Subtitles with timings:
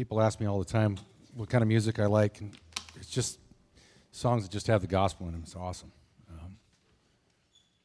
[0.00, 0.96] people ask me all the time
[1.34, 2.56] what kind of music I like, and
[2.96, 3.38] it's just
[4.12, 5.42] songs that just have the gospel in them.
[5.44, 5.92] It's awesome.
[6.30, 6.56] Um,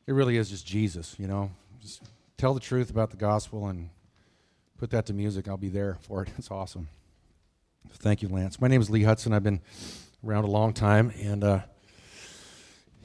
[0.07, 1.51] it really is just Jesus, you know.
[1.81, 2.04] Just
[2.38, 3.89] tell the truth about the gospel and
[4.78, 5.49] put that to music.
[5.49, 6.29] I'll be there for it.
[6.38, 6.88] It's awesome.
[7.89, 8.61] Thank you, Lance.
[8.61, 9.33] My name is Lee Hudson.
[9.33, 9.59] I've been
[10.25, 11.59] around a long time, and uh,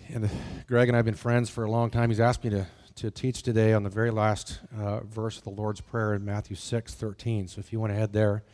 [0.08, 0.30] and
[0.68, 2.11] Greg and I have been friends for a long time.
[2.11, 5.50] He's asked me to to teach today on the very last uh, verse of the
[5.50, 7.48] Lord's Prayer in Matthew 6 13.
[7.48, 8.45] So if you want to head there,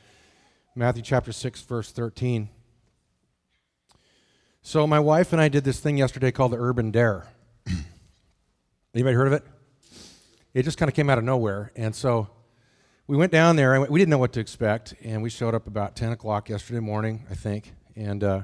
[0.78, 2.50] Matthew chapter 6, verse 13.
[4.60, 7.26] So my wife and I did this thing yesterday called the Urban Dare.
[8.94, 9.42] Anybody heard of it?
[10.52, 11.72] It just kind of came out of nowhere.
[11.76, 12.28] And so
[13.06, 14.92] we went down there, and we didn't know what to expect.
[15.02, 17.72] And we showed up about 10 o'clock yesterday morning, I think.
[17.94, 18.42] And, uh,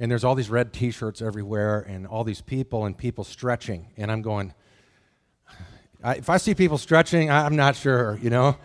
[0.00, 3.86] and there's all these red t shirts everywhere, and all these people, and people stretching.
[3.96, 4.52] And I'm going,
[6.02, 8.56] I, if I see people stretching, I, I'm not sure, you know?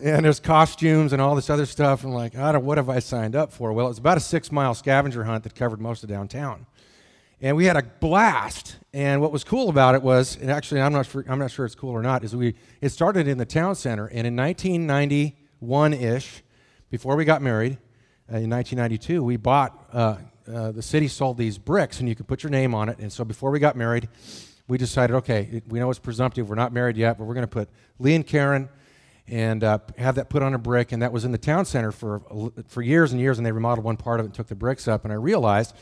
[0.00, 2.04] And there's costumes and all this other stuff.
[2.04, 3.72] I'm like, I don't, what have I signed up for?
[3.72, 6.66] Well, it was about a six mile scavenger hunt that covered most of downtown.
[7.40, 8.76] And we had a blast.
[8.92, 11.64] And what was cool about it was, and actually, I'm not, sure, I'm not sure
[11.66, 14.06] it's cool or not, is we, it started in the town center.
[14.06, 16.42] And in 1991 ish,
[16.90, 17.78] before we got married,
[18.30, 20.16] uh, in 1992, we bought, uh,
[20.52, 22.98] uh, the city sold these bricks and you could put your name on it.
[22.98, 24.08] And so before we got married,
[24.66, 26.48] we decided, okay, we know it's presumptive.
[26.48, 28.68] We're not married yet, but we're going to put Lee and Karen
[29.28, 30.92] and uh, have that put on a brick.
[30.92, 32.22] And that was in the town center for,
[32.66, 33.38] for years and years.
[33.38, 35.04] And they remodeled one part of it and took the bricks up.
[35.04, 35.74] And I realized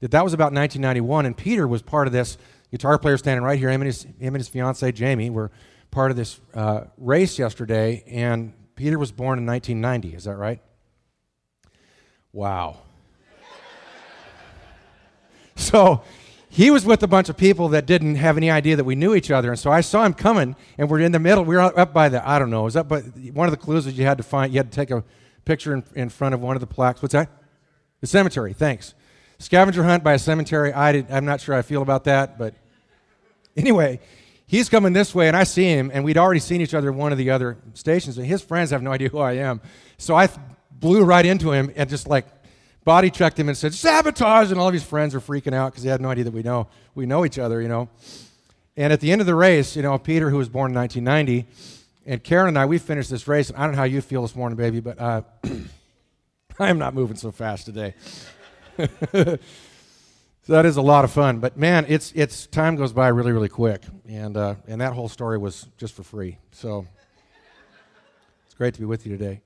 [0.00, 1.26] that that was about 1991.
[1.26, 2.38] And Peter was part of this
[2.70, 3.70] guitar player standing right here.
[3.70, 5.50] Him and his, him and his fiancee, Jamie, were
[5.90, 8.04] part of this uh, race yesterday.
[8.06, 10.16] And Peter was born in 1990.
[10.16, 10.60] Is that right?
[12.32, 12.78] Wow.
[15.56, 16.02] so
[16.54, 19.14] he was with a bunch of people that didn't have any idea that we knew
[19.14, 19.48] each other.
[19.48, 21.46] And so I saw him coming, and we're in the middle.
[21.46, 23.86] We were up by the, I don't know, was up by one of the clues
[23.86, 25.02] that you had to find, you had to take a
[25.46, 27.00] picture in, in front of one of the plaques.
[27.00, 27.30] What's that?
[28.02, 28.92] The cemetery, thanks.
[29.38, 30.74] Scavenger hunt by a cemetery.
[30.74, 32.54] I did, I'm not sure I feel about that, but
[33.56, 33.98] anyway,
[34.46, 36.94] he's coming this way, and I see him, and we'd already seen each other at
[36.94, 39.62] one of the other stations, and his friends have no idea who I am.
[39.96, 40.28] So I
[40.70, 42.26] blew right into him and just like
[42.84, 44.50] body checked him and said, sabotage.
[44.50, 46.42] And all of his friends are freaking out because they had no idea that we
[46.42, 47.88] know, we know each other, you know.
[48.76, 51.46] And at the end of the race, you know, Peter, who was born in 1990,
[52.06, 53.50] and Karen and I, we finished this race.
[53.50, 55.22] And I don't know how you feel this morning, baby, but uh,
[56.58, 57.94] I am not moving so fast today.
[58.78, 59.38] so
[60.48, 61.38] that is a lot of fun.
[61.38, 63.82] But man, it's, it's time goes by really, really quick.
[64.08, 66.38] And, uh, and that whole story was just for free.
[66.52, 66.86] So
[68.46, 69.42] it's great to be with you today.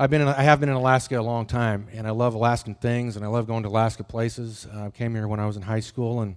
[0.00, 2.76] I've been in, I have been in Alaska a long time, and I love Alaskan
[2.76, 4.64] things, and I love going to Alaska places.
[4.72, 6.36] Uh, I came here when I was in high school, and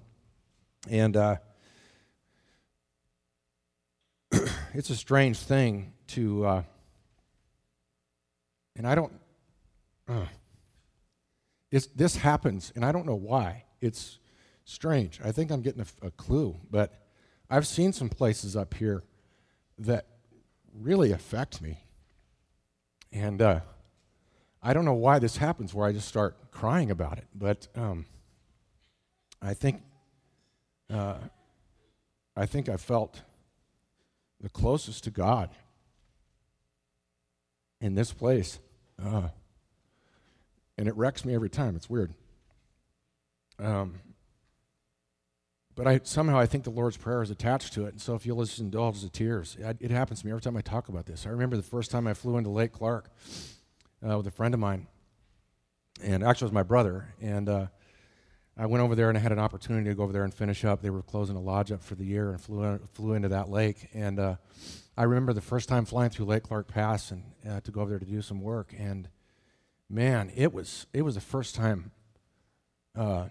[0.90, 1.36] and uh,
[4.74, 6.64] it's a strange thing to, uh,
[8.76, 9.14] and I don't.
[10.08, 10.26] Uh,
[11.70, 13.66] this this happens, and I don't know why.
[13.80, 14.18] It's
[14.66, 15.22] strange.
[15.24, 17.06] I think I'm getting a, a clue, but
[17.48, 19.04] I've seen some places up here
[19.78, 20.08] that
[20.74, 21.84] really affect me
[23.12, 23.60] and uh,
[24.62, 28.06] I don't know why this happens where I just start crying about it, but um,
[29.42, 29.82] I think
[30.90, 31.18] uh,
[32.36, 33.22] I think I felt
[34.40, 35.50] the closest to God
[37.80, 38.60] in this place,
[39.04, 39.30] uh,
[40.78, 41.76] and it wrecks me every time.
[41.76, 42.14] It's weird.
[43.60, 44.00] Um,
[45.76, 47.94] but I somehow I think the Lord's Prayer is attached to it.
[47.94, 50.58] And so if you'll just indulge the tears, it, it, happens to me every time
[50.58, 51.26] I talk about this.
[51.26, 53.10] I remember the first time I flew into Lake Clark
[54.08, 54.88] uh, with a friend of mine,
[56.04, 57.14] and actually it was my brother.
[57.22, 57.68] And uh,
[58.58, 60.66] I went over there and I had an opportunity to go over there and finish
[60.66, 60.82] up.
[60.82, 63.90] They were closing a lodge up for the year and flew, flew into that lake.
[63.94, 64.36] And uh,
[64.98, 67.90] I remember the first time flying through Lake Clark Pass and uh, to go over
[67.92, 68.76] there to do some work.
[68.78, 69.08] And
[69.90, 71.92] man, it was it was the first time
[72.96, 73.30] uh,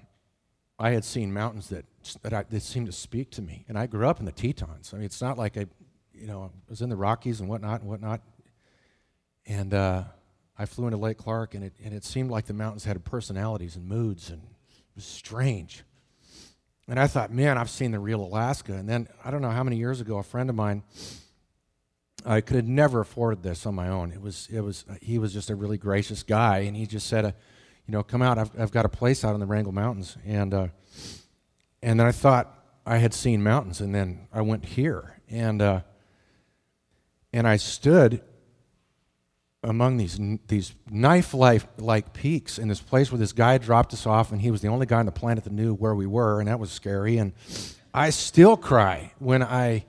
[0.81, 1.85] I had seen mountains that
[2.23, 3.65] that, I, that seemed to speak to me.
[3.69, 4.93] And I grew up in the Tetons.
[4.93, 5.67] I mean, it's not like I,
[6.15, 8.23] you know, I was in the Rockies and whatnot and whatnot.
[9.47, 10.05] And uh,
[10.59, 13.77] I flew into Lake Clark, and it, and it seemed like the mountains had personalities
[13.77, 15.85] and moods, and it was strange.
[16.89, 18.73] And I thought, man, I've seen the real Alaska.
[18.73, 20.83] And then I don't know how many years ago, a friend of mine,
[22.25, 24.13] I could have never afforded this on my own.
[24.13, 27.25] It was, it was, he was just a really gracious guy, and he just said,
[27.25, 27.33] uh,
[27.91, 28.39] you know, come out.
[28.39, 30.69] I've, I've got a place out in the Wrangell Mountains, and uh,
[31.83, 32.57] and then I thought
[32.87, 35.81] I had seen mountains, and then I went here, and uh,
[37.33, 38.23] and I stood
[39.65, 41.35] among these these knife
[41.79, 44.69] like peaks in this place where this guy dropped us off, and he was the
[44.69, 47.19] only guy on the planet that knew where we were, and that was scary.
[47.19, 47.33] And
[47.93, 49.87] I still cry when I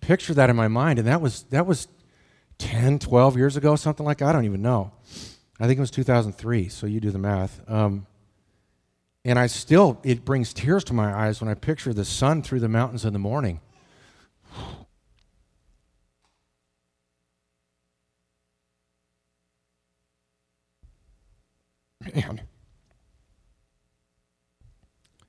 [0.00, 1.86] picture that in my mind, and that was that was
[2.56, 4.22] 10, 12 years ago, something like.
[4.22, 4.92] I don't even know.
[5.62, 7.60] I think it was 2003, so you do the math.
[7.70, 8.08] Um,
[9.24, 12.58] and I still, it brings tears to my eyes when I picture the sun through
[12.58, 13.60] the mountains in the morning.
[22.12, 22.40] Man.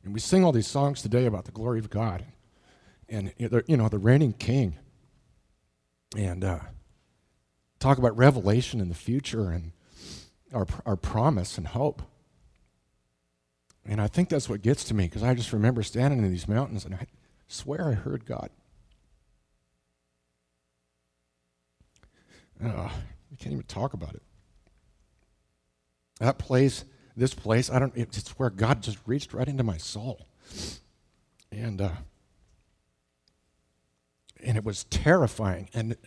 [0.04, 2.26] And we sing all these songs today about the glory of God
[3.08, 4.80] and, you know, the reigning king.
[6.18, 6.62] And uh,
[7.78, 9.74] talk about revelation in the future and
[10.54, 12.02] our, our promise and hope.
[13.86, 16.48] And I think that's what gets to me because I just remember standing in these
[16.48, 17.08] mountains and I
[17.48, 18.50] swear I heard God.
[22.64, 22.90] Uh,
[23.30, 24.22] you can't even talk about it.
[26.20, 26.86] That place,
[27.18, 30.28] this place, I don't, it's where God just reached right into my soul.
[31.52, 31.92] And, uh,
[34.42, 35.70] and it was terrifying.
[35.74, 35.98] And,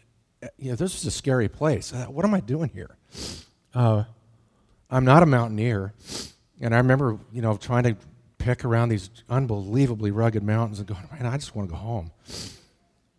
[0.42, 1.92] uh, you know, this is a scary place.
[1.92, 2.96] Uh, what am I doing here?
[3.74, 4.04] Uh,
[4.90, 5.94] I'm not a mountaineer.
[6.60, 7.96] And I remember, you know, trying to
[8.38, 12.12] pick around these unbelievably rugged mountains and going, man, I just want to go home.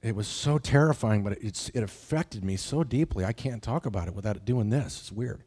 [0.02, 3.26] It was so terrifying, but it's, it affected me so deeply.
[3.26, 5.00] I can't talk about it without doing this.
[5.02, 5.44] It's weird.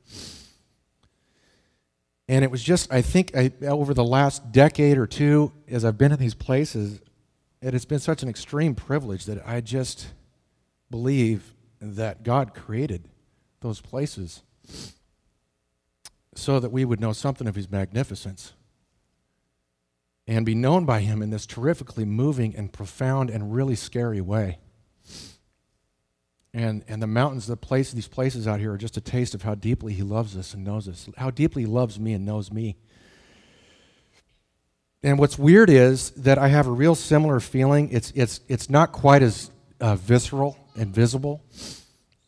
[2.29, 5.99] And it was just, I think, I, over the last decade or two, as I've
[5.99, 7.01] been in these places,
[7.63, 10.09] it has been such an extreme privilege that I just
[10.91, 13.09] believe that God created
[13.61, 14.43] those places
[16.35, 18.53] so that we would know something of his magnificence
[20.27, 24.59] and be known by him in this terrifically moving and profound and really scary way.
[26.53, 29.43] And, and the mountains, the place, these places out here are just a taste of
[29.43, 32.53] how deeply he loves us and knows us, how deeply he loves me and knows
[32.53, 32.77] me.
[35.03, 37.91] And what's weird is that I have a real similar feeling.
[37.91, 39.51] It's, it's, it's not quite as
[39.81, 41.43] uh, visceral and visible,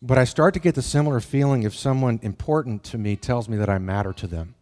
[0.03, 3.57] but I start to get the similar feeling if someone important to me tells me
[3.59, 4.57] that I matter to them.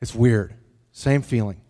[0.00, 0.54] It's weird.
[0.92, 1.60] Same feeling.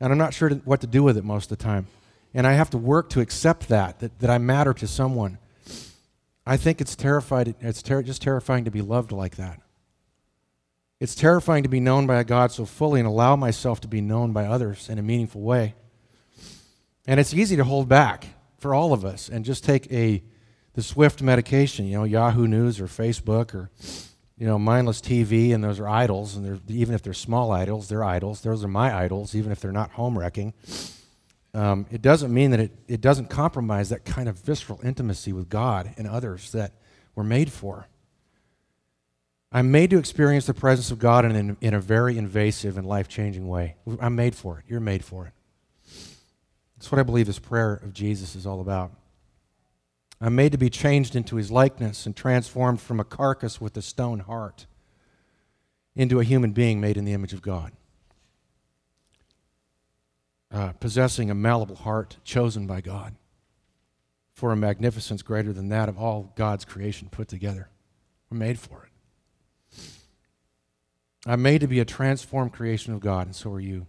[0.00, 1.86] And I'm not sure what to do with it most of the time.
[2.34, 5.38] And I have to work to accept that, that, that I matter to someone.
[6.44, 9.60] I think it's terrified, it's ter- just terrifying to be loved like that.
[10.98, 14.00] It's terrifying to be known by a God so fully and allow myself to be
[14.00, 15.74] known by others in a meaningful way.
[17.06, 18.26] And it's easy to hold back
[18.58, 20.22] for all of us and just take a
[20.76, 23.70] the swift medication, you know, Yahoo News or Facebook or,
[24.36, 26.36] you know, mindless TV, and those are idols.
[26.36, 28.42] And even if they're small idols, they're idols.
[28.42, 30.52] Those are my idols, even if they're not home wrecking.
[31.54, 35.48] Um, it doesn't mean that it, it doesn't compromise that kind of visceral intimacy with
[35.48, 36.72] God and others that
[37.14, 37.88] we're made for.
[39.50, 43.08] I'm made to experience the presence of God in, in a very invasive and life
[43.08, 43.76] changing way.
[43.98, 44.66] I'm made for it.
[44.68, 45.32] You're made for it.
[46.76, 48.92] That's what I believe this prayer of Jesus is all about.
[50.20, 53.82] I'm made to be changed into his likeness and transformed from a carcass with a
[53.82, 54.66] stone heart
[55.94, 57.72] into a human being made in the image of God.
[60.50, 63.14] Uh, possessing a malleable heart chosen by God
[64.32, 67.68] for a magnificence greater than that of all God's creation put together.
[68.30, 69.80] We're made for it.
[71.26, 73.86] I'm made to be a transformed creation of God, and so are you.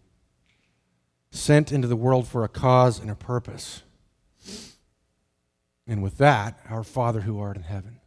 [1.29, 3.83] Sent into the world for a cause and a purpose.
[5.87, 8.01] And with that, our Father who art in heaven,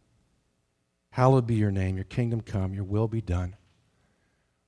[1.10, 3.56] hallowed be your name, your kingdom come, your will be done.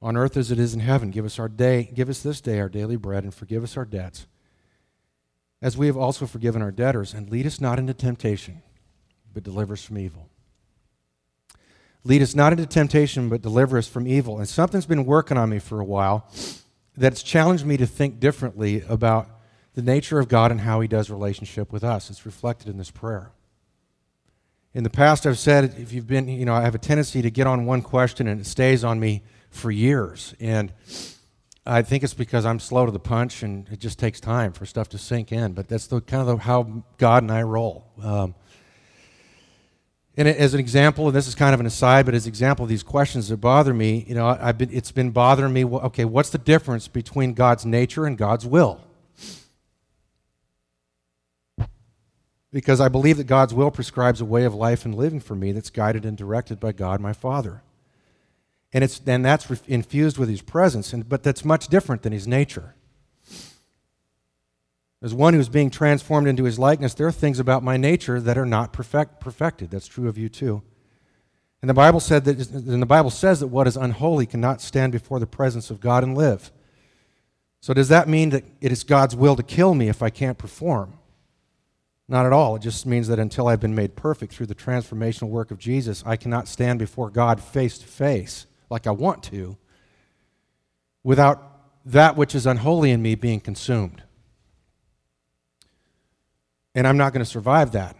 [0.01, 2.59] On earth as it is in heaven, give us our day, give us this day
[2.59, 4.27] our daily bread, and forgive us our debts,
[5.61, 8.63] as we have also forgiven our debtors, and lead us not into temptation,
[9.33, 10.29] but deliver us from evil.
[12.05, 14.39] Lead us not into temptation, but deliver us from evil.
[14.39, 16.29] And something's been working on me for a while
[16.97, 19.29] that's challenged me to think differently about
[19.75, 22.11] the nature of God and how He does relationship with us.
[22.11, 23.33] It's reflected in this prayer.
[24.75, 27.31] In the past, I've said if you've been, you know, I have a tendency to
[27.31, 30.35] get on one question and it stays on me for years.
[30.41, 30.73] And
[31.67, 34.65] I think it's because I'm slow to the punch and it just takes time for
[34.65, 35.53] stuff to sink in.
[35.53, 37.87] But that's the kind of the, how God and I roll.
[38.03, 38.35] Um,
[40.17, 42.65] and as an example, and this is kind of an aside, but as an example
[42.65, 45.65] of these questions that bother me, you know, I've been, it's been bothering me.
[45.65, 48.81] Okay, what's the difference between God's nature and God's will?
[52.53, 55.53] Because I believe that God's will prescribes a way of life and living for me
[55.53, 57.63] that's guided and directed by God my Father.
[58.73, 62.27] And, it's, and that's infused with His presence, and, but that's much different than His
[62.27, 62.75] nature.
[65.03, 68.39] As one who's being transformed into His likeness, there are things about my nature that
[68.39, 69.71] are not perfect, perfected.
[69.71, 70.63] That's true of you too.
[71.61, 74.93] And the Bible said that, and the Bible says that what is unholy cannot stand
[74.93, 76.51] before the presence of God and live.
[77.61, 80.37] So does that mean that it is God's will to kill me if I can't
[80.37, 80.99] perform?
[82.09, 82.57] Not at all.
[82.57, 86.03] It just means that until I've been made perfect through the transformational work of Jesus,
[86.05, 89.57] I cannot stand before God face to face like I want to
[91.05, 91.49] without
[91.85, 94.03] that which is unholy in me being consumed.
[96.75, 97.97] And I'm not going to survive that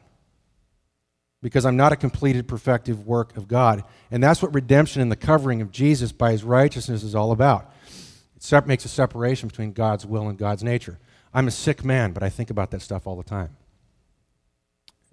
[1.43, 3.85] because I'm not a completed, perfective work of God.
[4.11, 7.73] And that's what redemption and the covering of Jesus by his righteousness is all about.
[8.35, 10.99] It makes a separation between God's will and God's nature.
[11.35, 13.57] I'm a sick man, but I think about that stuff all the time.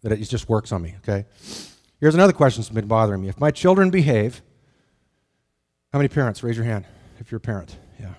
[0.01, 1.25] That it just works on me, okay?
[1.99, 3.27] Here's another question that's been bothering me.
[3.27, 4.41] If my children behave,
[5.91, 6.41] how many parents?
[6.43, 6.85] Raise your hand
[7.19, 7.75] if you're a parent.
[7.99, 8.13] Yeah.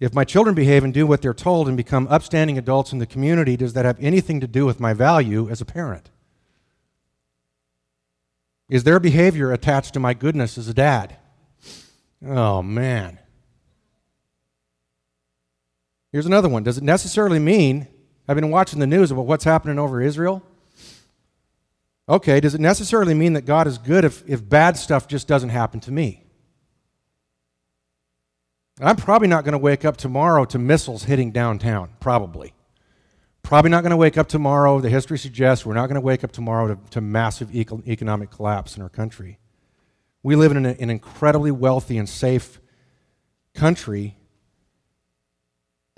[0.00, 3.06] If my children behave and do what they're told and become upstanding adults in the
[3.06, 6.10] community, does that have anything to do with my value as a parent?
[8.68, 11.16] Is their behavior attached to my goodness as a dad?
[12.26, 13.18] Oh, man.
[16.12, 16.62] Here's another one.
[16.62, 17.86] Does it necessarily mean,
[18.30, 20.40] I've been watching the news about what's happening over Israel?
[22.08, 25.48] Okay, does it necessarily mean that God is good if, if bad stuff just doesn't
[25.48, 26.22] happen to me?
[28.80, 32.54] I'm probably not going to wake up tomorrow to missiles hitting downtown, probably.
[33.42, 36.22] Probably not going to wake up tomorrow, the history suggests we're not going to wake
[36.22, 39.40] up tomorrow to, to massive eco- economic collapse in our country.
[40.22, 42.60] We live in an, an incredibly wealthy and safe
[43.56, 44.18] country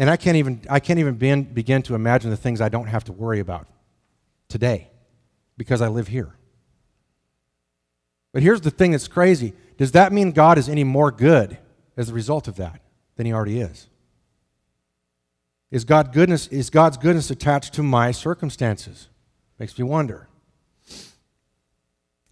[0.02, 2.88] and I can't even, I can't even begin, begin to imagine the things I don't
[2.88, 3.68] have to worry about
[4.49, 4.90] today
[5.56, 6.35] because I live here.
[8.32, 11.56] But here's the thing that's crazy does that mean God is any more good
[11.97, 12.80] as a result of that
[13.14, 13.87] than he already is?
[15.71, 19.09] Is, God goodness, is God's goodness attached to my circumstances?
[19.61, 20.26] Makes me wonder.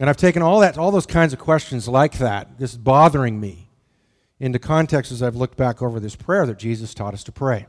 [0.00, 3.38] And I've taken all that, all those kinds of questions like that, this is bothering
[3.38, 3.69] me,
[4.40, 7.66] into context as I've looked back over this prayer that Jesus taught us to pray.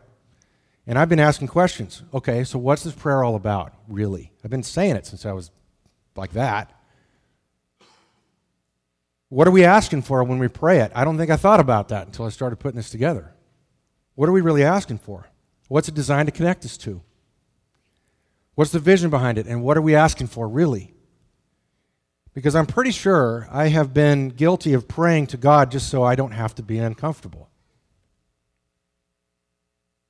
[0.87, 2.01] And I've been asking questions.
[2.13, 4.31] Okay, so what's this prayer all about, really?
[4.43, 5.51] I've been saying it since I was
[6.15, 6.73] like that.
[9.29, 10.91] What are we asking for when we pray it?
[10.95, 13.33] I don't think I thought about that until I started putting this together.
[14.15, 15.29] What are we really asking for?
[15.67, 17.01] What's it designed to connect us to?
[18.55, 19.47] What's the vision behind it?
[19.47, 20.93] And what are we asking for, really?
[22.33, 26.15] Because I'm pretty sure I have been guilty of praying to God just so I
[26.15, 27.49] don't have to be uncomfortable.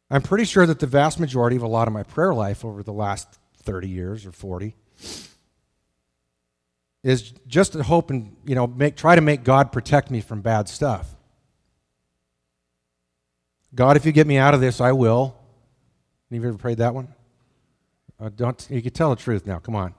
[0.10, 2.84] I'm pretty sure that the vast majority of a lot of my prayer life over
[2.84, 4.76] the last 30 years or 40
[7.04, 10.42] is just to hope and, you know, make, try to make God protect me from
[10.42, 11.16] bad stuff.
[13.74, 15.36] God, if you get me out of this, I will.
[16.30, 17.08] Of you ever prayed that one?
[18.20, 19.60] Uh, don't, you can tell the truth now.
[19.60, 19.96] Come on.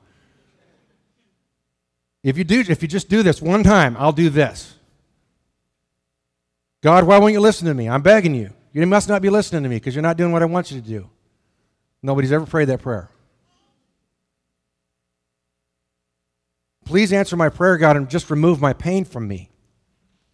[2.22, 4.74] If you do, if you just do this one time, I'll do this.
[6.82, 7.88] God, why won't you listen to me?
[7.88, 8.50] I'm begging you.
[8.72, 10.80] You must not be listening to me because you're not doing what I want you
[10.80, 11.08] to do.
[12.02, 13.08] Nobody's ever prayed that prayer.
[16.84, 19.50] Please answer my prayer, God, and just remove my pain from me.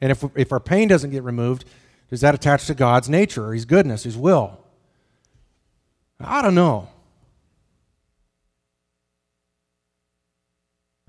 [0.00, 1.64] And if, if our pain doesn't get removed,
[2.09, 4.59] does that attach to God's nature or His goodness, His will?
[6.21, 6.88] I don't know.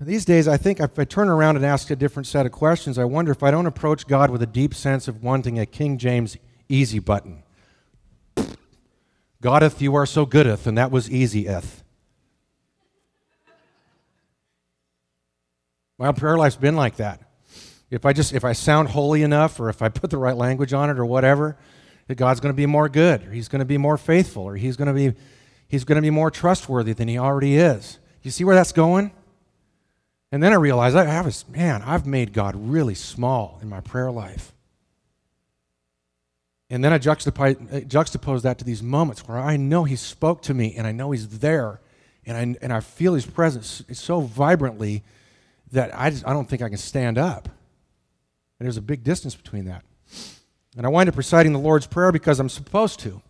[0.02, 2.96] These days, I think if I turn around and ask a different set of questions,
[2.96, 5.98] I wonder if I don't approach God with a deep sense of wanting a King
[5.98, 6.38] James
[6.70, 7.42] easy button.
[9.42, 11.82] Godeth, you are so goodeth, and that was easyeth.
[15.98, 17.20] My prayer life's been like that.
[17.90, 20.72] If I just if I sound holy enough, or if I put the right language
[20.72, 21.58] on it, or whatever,
[22.06, 24.56] that God's going to be more good, or He's going to be more faithful, or
[24.56, 25.14] He's going to be
[25.68, 27.98] He's going to be more trustworthy than He already is.
[28.22, 29.12] You see where that's going?
[30.32, 33.80] And then I realized I have a, man, I've made God really small in my
[33.80, 34.52] prayer life.
[36.68, 40.42] And then I juxtapose, uh, juxtapose that to these moments where I know He spoke
[40.42, 41.80] to me and I know He's there
[42.24, 45.02] and I, and I feel His presence so vibrantly
[45.72, 47.46] that I, just, I don't think I can stand up.
[47.46, 49.82] And there's a big distance between that.
[50.76, 53.20] And I wind up reciting the Lord's Prayer because I'm supposed to.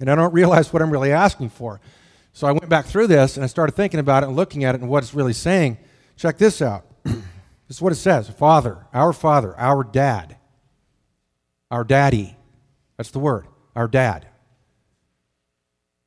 [0.00, 1.80] And I don't realize what I'm really asking for.
[2.32, 4.74] So I went back through this and I started thinking about it and looking at
[4.74, 5.76] it and what it's really saying.
[6.18, 6.84] Check this out.
[7.04, 7.16] this
[7.68, 10.36] is what it says Father, our Father, our dad,
[11.70, 12.36] our daddy.
[12.96, 13.46] That's the word,
[13.76, 14.26] our dad.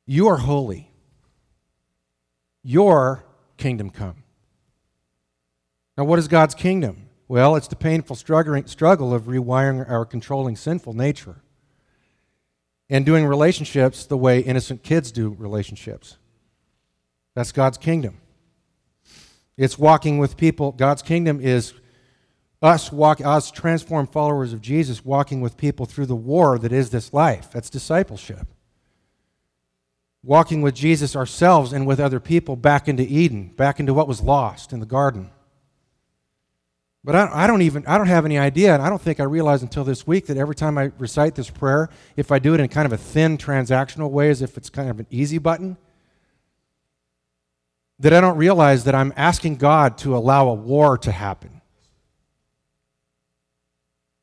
[0.06, 0.90] You are holy.
[2.62, 3.24] Your
[3.56, 4.22] kingdom come.
[5.96, 7.08] Now, what is God's kingdom?
[7.26, 11.36] Well, it's the painful struggle of rewiring our controlling sinful nature
[12.90, 16.18] and doing relationships the way innocent kids do relationships.
[17.34, 18.18] That's God's kingdom.
[19.56, 20.72] It's walking with people.
[20.72, 21.74] God's kingdom is
[22.62, 26.90] us walk us transformed followers of Jesus walking with people through the war that is
[26.90, 27.50] this life.
[27.50, 28.46] That's discipleship.
[30.22, 34.20] walking with Jesus ourselves and with other people back into Eden, back into what was
[34.20, 35.30] lost in the garden.
[37.04, 39.24] But I, I, don't even, I don't have any idea, and I don't think I
[39.24, 42.60] realized until this week that every time I recite this prayer, if I do it
[42.60, 45.76] in kind of a thin transactional way, as if it's kind of an easy button,
[48.02, 51.60] that I don't realize that I'm asking God to allow a war to happen.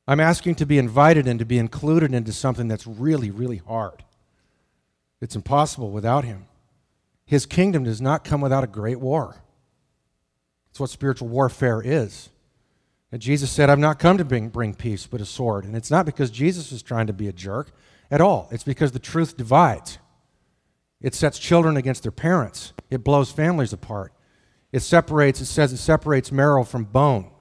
[0.06, 4.04] I'm asking to be invited and to be included into something that's really, really hard.
[5.22, 6.46] It's impossible without Him.
[7.26, 9.38] His kingdom does not come without a great war.
[10.72, 12.30] It's what spiritual warfare is.
[13.14, 15.64] And Jesus said, I've not come to bring, bring peace, but a sword.
[15.64, 17.72] And it's not because Jesus is trying to be a jerk
[18.12, 18.50] at all.
[18.52, 20.00] It's because the truth divides.
[21.01, 22.74] It sets children against their parents.
[22.89, 24.13] It blows families apart.
[24.72, 27.32] It separates, it says it separates marrow from bone.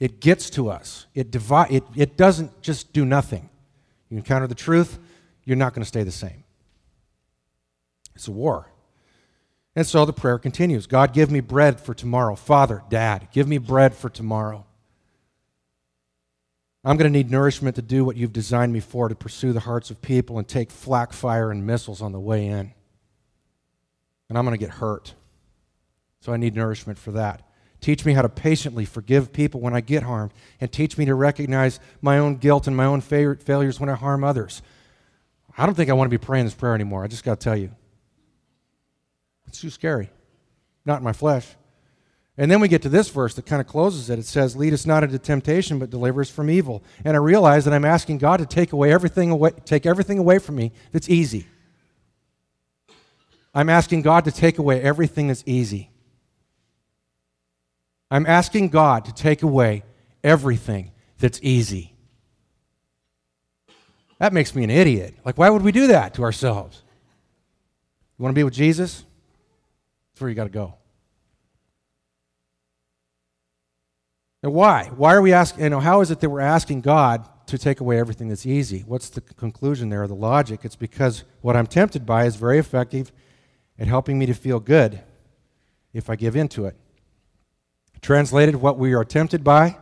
[0.00, 1.06] It gets to us.
[1.14, 3.48] It, it, it doesn't just do nothing.
[4.08, 4.98] You encounter the truth,
[5.44, 6.44] you're not going to stay the same.
[8.14, 8.70] It's a war.
[9.76, 12.36] And so the prayer continues God, give me bread for tomorrow.
[12.36, 14.66] Father, Dad, give me bread for tomorrow.
[16.84, 19.60] I'm going to need nourishment to do what you've designed me for to pursue the
[19.60, 22.72] hearts of people and take flak fire and missiles on the way in.
[24.28, 25.14] And I'm going to get hurt.
[26.20, 27.46] So I need nourishment for that.
[27.80, 31.14] Teach me how to patiently forgive people when I get harmed, and teach me to
[31.14, 34.62] recognize my own guilt and my own failures when I harm others.
[35.58, 37.04] I don't think I want to be praying this prayer anymore.
[37.04, 37.70] I just got to tell you.
[39.46, 40.10] It's too scary.
[40.86, 41.46] Not in my flesh.
[42.36, 44.18] And then we get to this verse that kind of closes it.
[44.18, 46.82] It says, Lead us not into temptation, but deliver us from evil.
[47.04, 50.38] And I realize that I'm asking God to take away everything away, take everything away
[50.38, 51.46] from me that's easy.
[53.54, 55.90] I'm asking God to take away everything that's easy.
[58.10, 59.84] I'm asking God to take away
[60.22, 61.94] everything that's easy.
[64.18, 65.14] That makes me an idiot.
[65.24, 66.82] Like, why would we do that to ourselves?
[68.18, 69.04] You want to be with Jesus?
[70.12, 70.74] That's where you got to go.
[74.42, 74.90] And why?
[74.96, 77.80] Why are we asking, you know, how is it that we're asking God to take
[77.80, 78.84] away everything that's easy?
[78.86, 80.60] What's the conclusion there, the logic?
[80.64, 83.10] It's because what I'm tempted by is very effective
[83.78, 85.00] at helping me to feel good
[85.92, 86.76] if I give in to it.
[88.00, 89.76] Translated, what we are tempted by,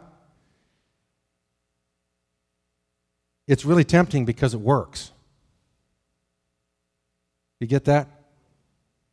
[3.47, 5.13] it's really tempting because it works.
[7.61, 8.09] You get that?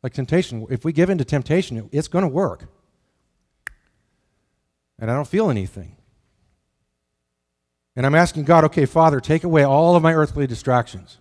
[0.02, 2.68] Like temptation, if we give in to temptation, it's going to work
[5.00, 5.96] and I don't feel anything.
[7.96, 11.18] And I'm asking God, okay, Father, take away all of my earthly distractions.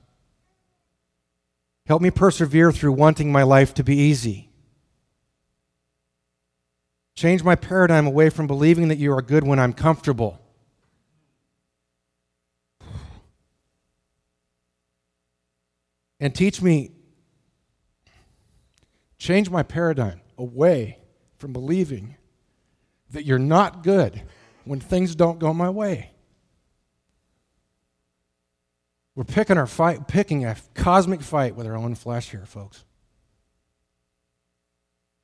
[1.89, 4.51] Help me persevere through wanting my life to be easy.
[7.15, 10.39] Change my paradigm away from believing that you are good when I'm comfortable.
[16.19, 16.91] And teach me,
[19.17, 20.99] change my paradigm away
[21.39, 22.17] from believing
[23.09, 24.21] that you're not good
[24.63, 26.11] when things don't go my way.
[29.19, 32.85] We're picking our fight, picking a cosmic fight with our own flesh here, folks.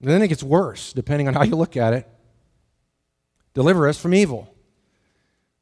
[0.02, 2.06] And then it gets worse, depending on how you look at it.
[3.54, 4.54] Deliver us from evil.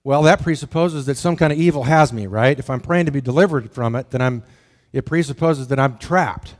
[0.03, 2.57] Well, that presupposes that some kind of evil has me, right?
[2.57, 4.41] If I'm praying to be delivered from it, then I'm
[4.91, 6.55] it presupposes that I'm trapped.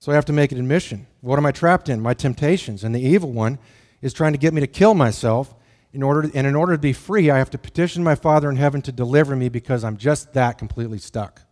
[0.00, 1.06] So I have to make an admission.
[1.22, 2.02] What am I trapped in?
[2.02, 2.84] My temptations.
[2.84, 3.58] And the evil one
[4.02, 5.54] is trying to get me to kill myself.
[5.92, 8.56] In order and in order to be free, I have to petition my Father in
[8.56, 11.42] heaven to deliver me because I'm just that completely stuck.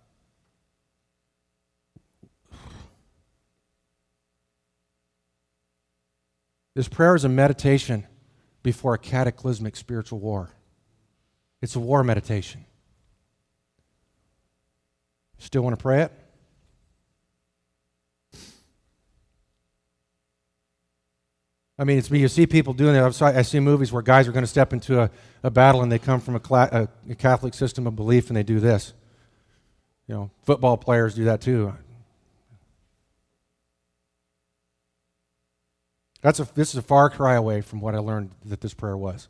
[6.74, 8.06] This prayer is a meditation
[8.62, 10.54] before a cataclysmic spiritual war.
[11.60, 12.64] It's a war meditation.
[15.36, 16.12] Still want to pray it?
[21.80, 23.22] I mean, it's you see people doing it.
[23.22, 25.10] I see movies where guys are going to step into a,
[25.42, 28.42] a battle and they come from a, a, a Catholic system of belief and they
[28.42, 28.92] do this.
[30.06, 31.74] You know, football players do that too.
[36.20, 38.96] That's a, this is a far cry away from what I learned that this prayer
[38.96, 39.28] was.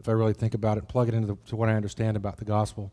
[0.00, 2.44] If I really think about it, plug it into the, what I understand about the
[2.44, 2.92] gospel.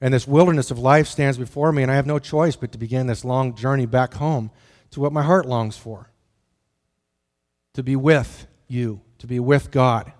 [0.00, 2.78] And this wilderness of life stands before me, and I have no choice but to
[2.78, 4.52] begin this long journey back home
[4.90, 6.10] to what my heart longs for
[7.74, 10.12] to be with you, to be with God.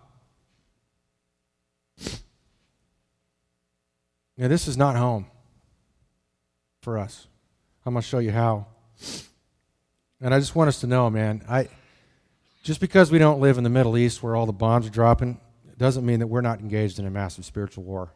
[4.37, 5.27] Now, this is not home
[6.81, 7.27] for us.
[7.85, 8.67] I'm going to show you how.
[10.21, 11.69] And I just want us to know, man, I
[12.63, 15.41] just because we don't live in the Middle East where all the bombs are dropping,
[15.81, 18.13] doesn't mean that we're not engaged in a massive spiritual war.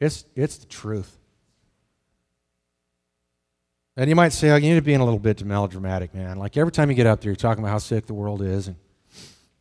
[0.00, 1.18] It's, it's the truth.
[3.96, 6.38] And you might say, oh, you need to be in a little bit melodramatic, man.
[6.38, 8.68] Like every time you get up there, you're talking about how sick the world is.
[8.68, 8.76] And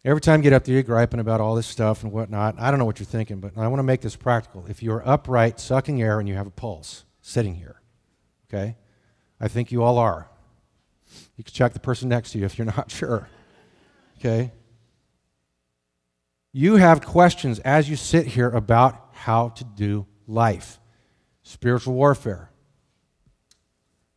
[0.06, 2.56] every time you get up there, you're griping about all this stuff and whatnot.
[2.58, 4.65] I don't know what you're thinking, but I want to make this practical.
[4.67, 7.82] If you're upright, sucking air, and you have a pulse, sitting here,
[8.48, 8.78] okay?
[9.39, 10.30] I think you all are.
[11.36, 13.28] You can check the person next to you if you're not sure,
[14.20, 14.54] okay?
[16.54, 20.80] You have questions as you sit here about how to do life,
[21.44, 22.51] spiritual warfare.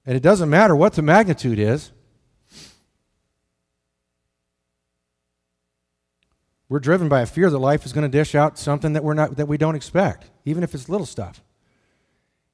[0.07, 1.91] And it doesn't matter what the magnitude is.
[6.69, 9.15] We're driven by a fear that life is going to dish out something that, we're
[9.15, 11.43] not, that we don't expect, even if it's little stuff.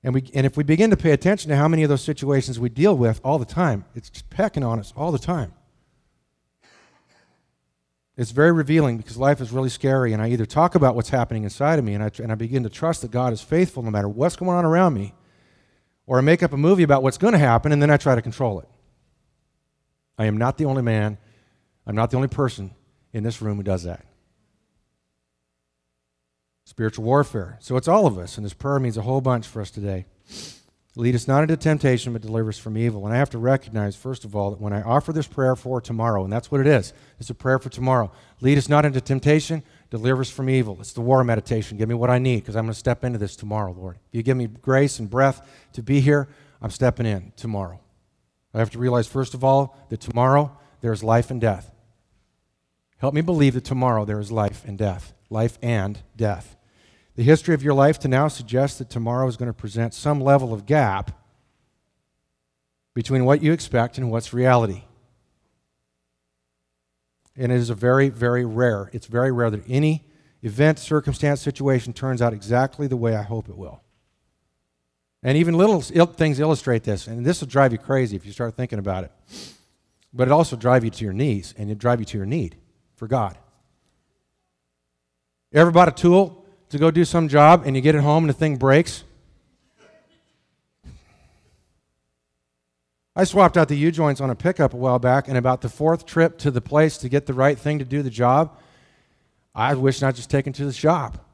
[0.03, 2.59] And, we, and if we begin to pay attention to how many of those situations
[2.59, 5.53] we deal with all the time, it's pecking on us all the time.
[8.17, 11.45] It's very revealing because life is really scary, and I either talk about what's happening
[11.45, 13.91] inside of me and I, and I begin to trust that God is faithful no
[13.91, 15.15] matter what's going on around me,
[16.07, 18.15] or I make up a movie about what's going to happen and then I try
[18.15, 18.69] to control it.
[20.19, 21.19] I am not the only man,
[21.87, 22.73] I'm not the only person
[23.13, 24.05] in this room who does that.
[26.65, 27.59] Spiritual warfare.
[27.61, 30.07] So it's all of us, and this prayer means a whole bunch for us today.
[30.97, 33.07] Lead us not into temptation, but deliver us from evil.
[33.07, 35.81] And I have to recognize, first of all, that when I offer this prayer for
[35.81, 38.11] tomorrow, and that's what it is, it's a prayer for tomorrow.
[38.41, 40.79] Lead us not into temptation, deliver us from evil.
[40.81, 41.77] It's the war meditation.
[41.77, 43.97] Give me what I need because I'm going to step into this tomorrow, Lord.
[44.09, 46.29] If you give me grace and breath to be here,
[46.63, 47.81] I'm stepping in tomorrow.
[48.55, 51.71] I have to realize, first of all, that tomorrow there's life and death.
[52.99, 56.57] Help me believe that tomorrow there is life and death, life and death.
[57.17, 60.21] The history of your life to now suggests that tomorrow is going to present some
[60.21, 61.13] level of gap
[62.95, 64.85] between what you expect and what's reality.
[67.37, 70.05] And it is a very, very rare, it's very rare that any
[70.43, 73.83] event, circumstance, situation turns out exactly the way I hope it will.
[75.23, 78.55] And even little things illustrate this, and this will drive you crazy if you start
[78.57, 79.13] thinking about it.
[80.13, 82.57] But it also drive you to your knees, and it drive you to your need
[82.97, 83.37] for God.
[85.53, 88.31] Ever bought a tool to go do some job and you get it home and
[88.31, 89.05] the thing breaks?
[93.17, 95.69] I swapped out the U joints on a pickup a while back, and about the
[95.69, 98.57] fourth trip to the place to get the right thing to do the job,
[99.55, 101.27] I wish I'd just taken to the shop.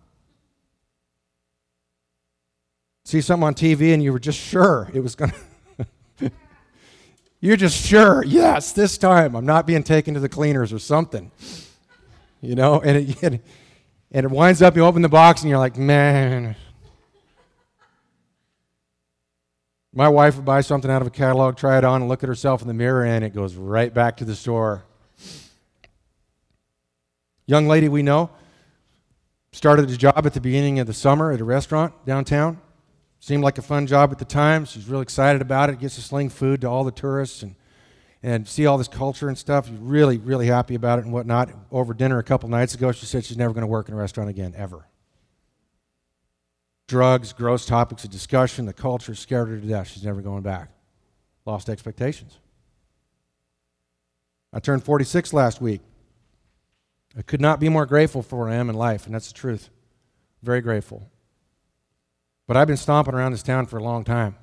[3.05, 5.33] See something on TV and you were just sure it was going
[6.19, 6.31] to.
[7.41, 11.31] You're just sure, yes, this time I'm not being taken to the cleaners or something.
[12.41, 13.23] You know, and it,
[14.11, 16.57] and it winds up, you open the box and you're like, man,
[19.97, 22.29] My wife would buy something out of a catalog, try it on, and look at
[22.29, 24.85] herself in the mirror, and it goes right back to the store.
[27.47, 28.29] Young lady we know
[29.53, 32.61] started a job at the beginning of the summer at a restaurant downtown.
[33.21, 34.67] Seemed like a fun job at the time.
[34.67, 35.79] She's really excited about it.
[35.79, 37.55] Gets to sling food to all the tourists and,
[38.23, 39.67] and see all this culture and stuff.
[39.67, 41.49] She's really, really happy about it and whatnot.
[41.73, 43.97] Over dinner a couple nights ago, she said she's never going to work in a
[43.97, 44.85] restaurant again, ever
[46.87, 48.67] drugs, gross topics of discussion.
[48.67, 49.89] The culture scared her to death.
[49.89, 50.71] She's never going back.
[51.45, 52.39] Lost expectations.
[54.53, 55.81] I turned 46 last week.
[57.17, 59.35] I could not be more grateful for where I am in life, and that's the
[59.35, 59.71] truth.
[60.43, 61.11] Very grateful.
[62.47, 64.37] But I've been stomping around this town for a long time.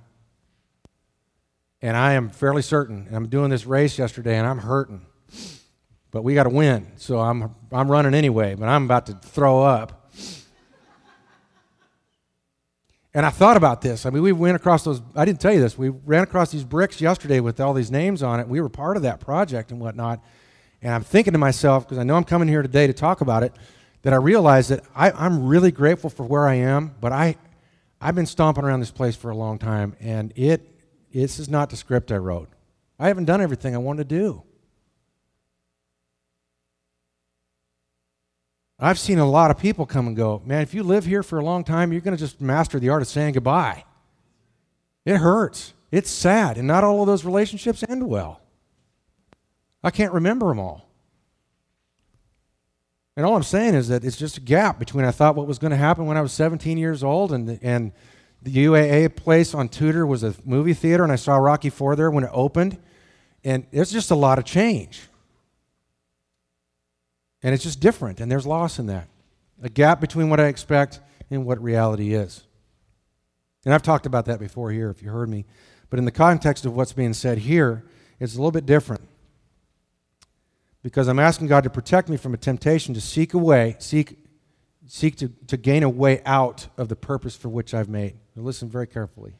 [1.81, 5.05] And I am fairly certain, I'm doing this race yesterday and I'm hurting.
[6.11, 6.87] But we got to win.
[6.95, 10.02] So I'm, I'm running anyway, but I'm about to throw up.
[13.13, 14.05] And I thought about this.
[14.05, 16.63] I mean, we went across those, I didn't tell you this, we ran across these
[16.63, 18.47] bricks yesterday with all these names on it.
[18.47, 20.23] We were part of that project and whatnot.
[20.81, 23.43] And I'm thinking to myself, because I know I'm coming here today to talk about
[23.43, 23.53] it,
[24.01, 27.37] that I realize that I, I'm really grateful for where I am, but I,
[28.01, 30.67] I've been stomping around this place for a long time, and it,
[31.13, 32.49] this is not the script I wrote.
[32.99, 34.43] I haven't done everything I wanted to do.
[38.83, 41.39] I've seen a lot of people come and go, man, if you live here for
[41.39, 43.85] a long time, you're going to just master the art of saying goodbye.
[45.05, 45.73] It hurts.
[45.91, 46.57] It's sad.
[46.57, 48.41] And not all of those relationships end well.
[49.83, 50.89] I can't remember them all.
[53.15, 55.59] And all I'm saying is that it's just a gap between I thought what was
[55.59, 57.91] going to happen when I was 17 years old and and
[58.43, 62.11] the UAA place on Tudor was a movie theater, and I saw Rocky Four there
[62.11, 62.77] when it opened.
[63.45, 65.03] And there's just a lot of change.
[67.43, 69.09] And it's just different, and there's loss in that.
[69.61, 72.43] A gap between what I expect and what reality is.
[73.65, 75.45] And I've talked about that before here, if you heard me.
[75.89, 77.83] But in the context of what's being said here,
[78.19, 79.07] it's a little bit different.
[80.81, 84.17] Because I'm asking God to protect me from a temptation to seek a way, seek,
[84.85, 88.15] seek to, to gain a way out of the purpose for which I've made.
[88.35, 89.33] Now listen very carefully.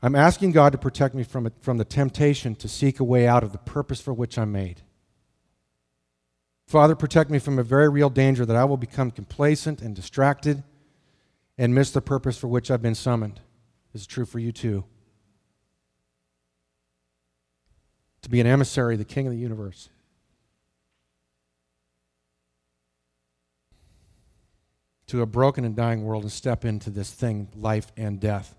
[0.00, 3.42] I'm asking God to protect me from, from the temptation to seek a way out
[3.42, 4.82] of the purpose for which I'm made.
[6.68, 10.62] Father, protect me from a very real danger that I will become complacent and distracted
[11.56, 13.40] and miss the purpose for which I've been summoned.
[13.92, 14.84] This is true for you too.
[18.22, 19.88] To be an emissary, the king of the universe.
[25.06, 28.54] To a broken and dying world and step into this thing, life and death.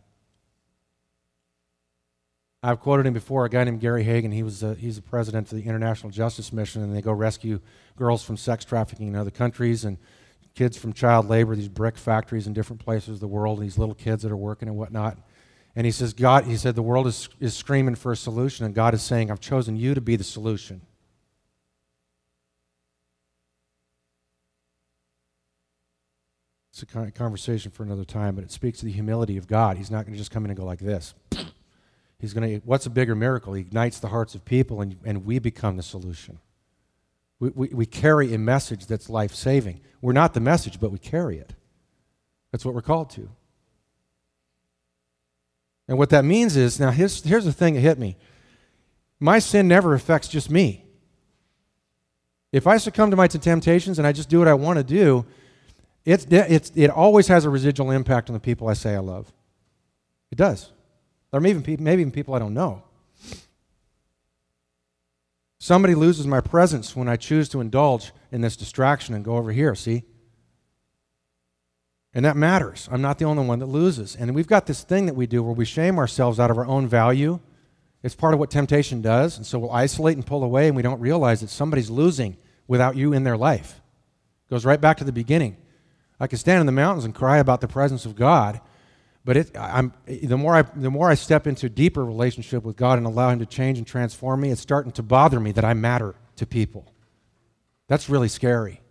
[2.62, 4.34] I've quoted him before, a guy named Gary Haugen.
[4.34, 7.62] He was a, he's the president of the International Justice Mission, and they go rescue
[7.96, 9.98] girls from sex trafficking in other countries and
[10.56, 13.96] kids from child labor, these brick factories in different places of the world, these little
[13.96, 15.18] kids that are working and whatnot.
[15.74, 18.76] And he says, God, he said, the world is, is screaming for a solution, and
[18.76, 20.82] God is saying, I've chosen you to be the solution.
[26.74, 29.78] It's a conversation for another time, but it speaks to the humility of God.
[29.78, 31.14] He's not going to just come in and go like this.
[32.20, 33.54] He's going to, what's a bigger miracle?
[33.54, 36.40] He ignites the hearts of people, and, and we become the solution.
[37.40, 39.80] We, we, we carry a message that's life saving.
[40.02, 41.54] We're not the message, but we carry it.
[42.52, 43.30] That's what we're called to.
[45.88, 48.18] And what that means is now, here's, here's the thing that hit me
[49.22, 50.86] my sin never affects just me.
[52.52, 55.26] If I succumb to my temptations and I just do what I want to do,
[56.06, 59.32] it's, it's, it always has a residual impact on the people I say I love.
[60.32, 60.72] It does.
[61.32, 62.84] Or maybe, maybe even people I don't know.
[65.60, 69.52] Somebody loses my presence when I choose to indulge in this distraction and go over
[69.52, 70.04] here, see?
[72.14, 72.90] And that matters.
[72.92, 74.16] I'm not the only one that loses.
[74.16, 76.66] And we've got this thing that we do where we shame ourselves out of our
[76.66, 77.40] own value.
[78.02, 79.38] It's part of what temptation does.
[79.38, 82.38] And so we'll isolate and pull away, and we don't realize that somebody's losing
[82.68, 83.82] without you in their life.
[84.48, 85.58] It goes right back to the beginning.
[86.20, 88.60] I could stand in the mountains and cry about the presence of God,
[89.26, 92.98] but it, I'm, the, more I, the more I step into deeper relationship with God
[92.98, 95.74] and allow Him to change and transform me, it's starting to bother me that I
[95.74, 96.94] matter to people.
[97.88, 98.82] That's really scary.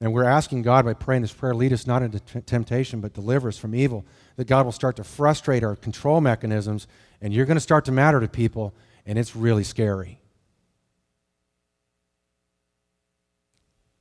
[0.00, 3.12] And we're asking God by praying this prayer, lead us not into t- temptation, but
[3.12, 4.06] deliver us from evil,
[4.36, 6.86] that God will start to frustrate our control mechanisms,
[7.20, 10.19] and you're going to start to matter to people, and it's really scary.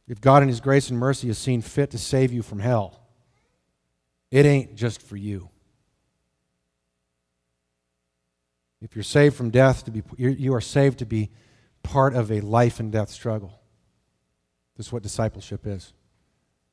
[0.10, 3.00] If God in His grace and mercy has seen fit to save you from hell,
[4.32, 5.50] it ain't just for you.
[8.82, 11.30] If you're saved from death, to be, you are saved to be
[11.84, 13.60] part of a life and death struggle.
[14.78, 15.94] This is what discipleship is.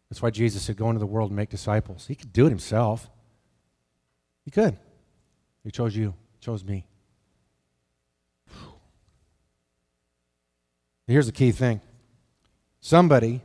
[0.09, 2.07] That's why Jesus said, Go into the world and make disciples.
[2.07, 3.11] He could do it himself.
[4.45, 4.79] He could.
[5.65, 6.87] He chose you, he chose me.
[11.09, 11.81] Here's the key thing
[12.87, 13.43] Somebody,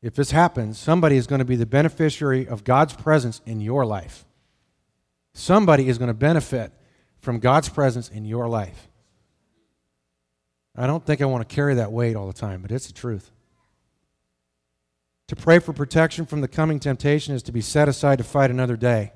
[0.00, 3.84] if this happens, somebody is going to be the beneficiary of God's presence in your
[3.84, 4.24] life.
[5.34, 6.70] Somebody is going to benefit
[7.18, 8.86] from God's presence in your life.
[10.76, 12.92] I don't think I want to carry that weight all the time, but it's the
[12.92, 13.32] truth.
[15.26, 18.52] To pray for protection from the coming temptation is to be set aside to fight
[18.52, 19.14] another day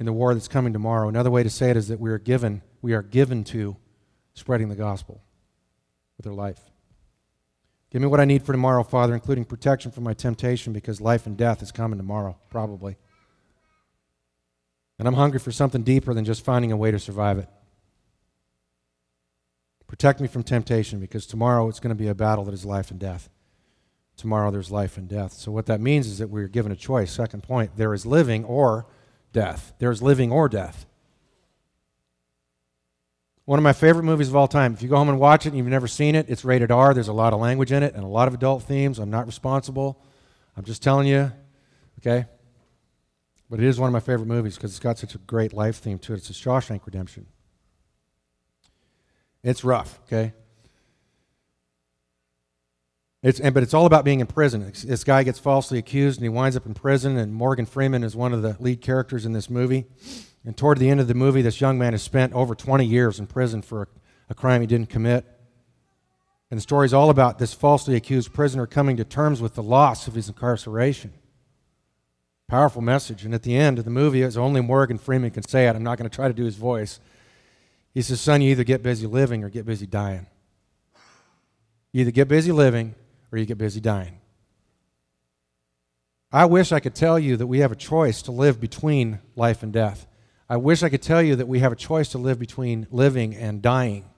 [0.00, 1.08] in the war that's coming tomorrow.
[1.08, 3.76] Another way to say it is that we are given, we are given to
[4.34, 5.22] spreading the gospel
[6.16, 6.58] with our life.
[7.90, 11.26] Give me what I need for tomorrow, Father, including protection from my temptation because life
[11.26, 12.96] and death is coming tomorrow, probably.
[14.98, 17.48] And I'm hungry for something deeper than just finding a way to survive it.
[19.88, 22.92] Protect me from temptation because tomorrow it's going to be a battle that is life
[22.92, 23.28] and death.
[24.16, 25.32] Tomorrow there's life and death.
[25.32, 27.10] So, what that means is that we're given a choice.
[27.10, 28.86] Second point there is living or
[29.32, 29.72] death.
[29.78, 30.86] There is living or death.
[33.46, 34.74] One of my favorite movies of all time.
[34.74, 36.94] If you go home and watch it and you've never seen it, it's rated R.
[36.94, 38.98] There's a lot of language in it and a lot of adult themes.
[38.98, 40.00] I'm not responsible.
[40.56, 41.32] I'm just telling you,
[41.98, 42.26] okay?
[43.48, 45.78] But it is one of my favorite movies because it's got such a great life
[45.78, 46.18] theme to it.
[46.18, 47.26] It's a Shawshank Redemption.
[49.42, 50.32] It's rough, okay?
[53.22, 54.72] It's, and, but it's all about being in prison.
[54.84, 58.14] This guy gets falsely accused and he winds up in prison, and Morgan Freeman is
[58.14, 59.86] one of the lead characters in this movie.
[60.44, 63.18] And toward the end of the movie, this young man has spent over 20 years
[63.18, 63.86] in prison for a,
[64.30, 65.26] a crime he didn't commit.
[66.50, 69.62] And the story is all about this falsely accused prisoner coming to terms with the
[69.62, 71.12] loss of his incarceration.
[72.48, 73.24] Powerful message.
[73.24, 75.84] And at the end of the movie, as only Morgan Freeman can say it, I'm
[75.84, 76.98] not going to try to do his voice.
[77.94, 80.26] He says, Son, you either get busy living or get busy dying.
[81.92, 82.94] You either get busy living
[83.30, 84.20] or you get busy dying.
[86.32, 89.62] I wish I could tell you that we have a choice to live between life
[89.62, 90.06] and death.
[90.50, 93.36] I wish I could tell you that we have a choice to live between living
[93.36, 94.10] and dying.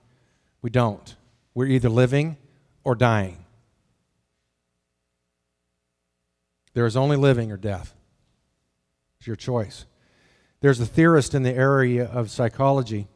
[0.63, 1.15] We don't.
[1.53, 2.37] We're either living
[2.83, 3.45] or dying.
[6.73, 7.93] There is only living or death.
[9.19, 9.85] It's your choice.
[10.61, 13.07] There's a theorist in the area of psychology.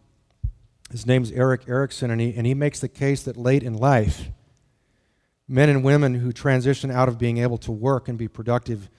[0.92, 4.30] His name's Erik Erikson, and he, and he makes the case that late in life,
[5.48, 8.92] men and women who transition out of being able to work and be productive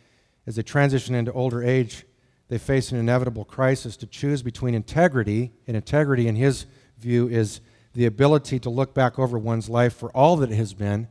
[0.45, 2.05] as they transition into older age,
[2.49, 6.67] they face an inevitable crisis to choose between integrity, and integrity, in his
[6.99, 7.61] view, is
[7.95, 11.09] the ability to look back over one's life for all that it has been,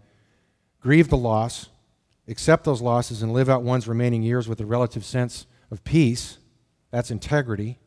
[0.80, 1.70] grieve the loss,
[2.28, 6.40] accept those losses, and live out one's remaining years with a relative sense of peace.
[6.92, 7.80] That's integrity.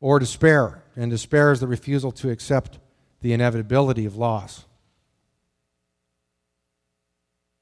[0.00, 0.84] Or despair.
[0.94, 2.78] And despair is the refusal to accept
[3.20, 4.64] the inevitability of loss.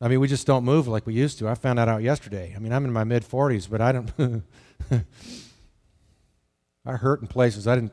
[0.00, 1.48] I mean, we just don't move like we used to.
[1.48, 2.52] I found that out yesterday.
[2.54, 4.42] I mean, I'm in my mid 40s, but I don't.
[6.86, 7.92] I hurt in places I didn't.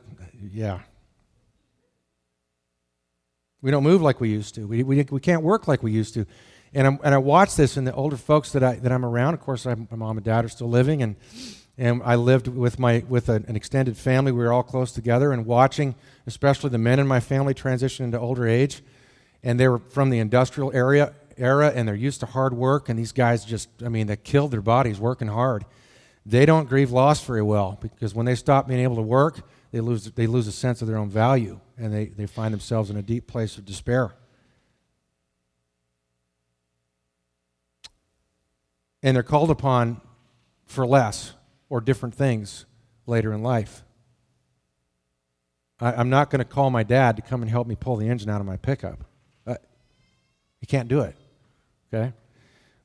[0.52, 0.80] Yeah.
[3.62, 4.66] We don't move like we used to.
[4.66, 6.26] We, we, we can't work like we used to.
[6.74, 9.34] And, I'm, and I watch this in the older folks that, I, that I'm around.
[9.34, 11.16] Of course, I, my mom and dad are still living, and,
[11.78, 14.32] and I lived with, my, with a, an extended family.
[14.32, 15.94] We were all close together, and watching,
[16.26, 18.82] especially the men in my family, transition into older age.
[19.42, 22.88] And they were from the industrial area, era, and they're used to hard work.
[22.88, 25.64] And these guys just, I mean, they killed their bodies working hard.
[26.26, 29.40] They don't grieve loss very well because when they stop being able to work,
[29.72, 32.90] they lose, they lose a sense of their own value and they, they find themselves
[32.90, 34.14] in a deep place of despair.
[39.02, 40.00] And they're called upon
[40.64, 41.34] for less
[41.68, 42.64] or different things
[43.06, 43.82] later in life.
[45.78, 48.08] I, am not going to call my dad to come and help me pull the
[48.08, 49.04] engine out of my pickup.
[49.46, 49.56] Uh,
[50.60, 51.16] he can't do it.
[51.94, 52.12] Okay?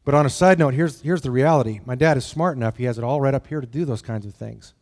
[0.05, 1.81] But on a side note, here's, here's the reality.
[1.85, 4.01] My dad is smart enough, he has it all right up here to do those
[4.01, 4.73] kinds of things.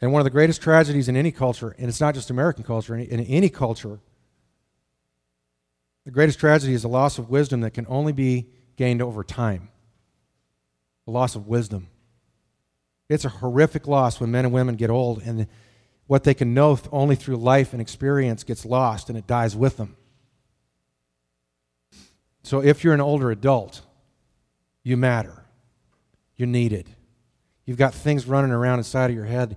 [0.00, 2.94] And one of the greatest tragedies in any culture, and it's not just American culture,
[2.94, 4.00] in any culture,
[6.04, 9.70] the greatest tragedy is the loss of wisdom that can only be gained over time.
[11.06, 11.88] The loss of wisdom.
[13.08, 15.46] It's a horrific loss when men and women get old and
[16.06, 19.78] what they can know only through life and experience gets lost and it dies with
[19.78, 19.96] them.
[22.44, 23.80] So if you're an older adult,
[24.82, 25.44] you matter.
[26.36, 26.94] You're needed.
[27.64, 29.56] You've got things running around inside of your head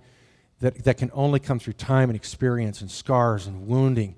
[0.61, 4.15] that, that can only come through time and experience and scars and wounding.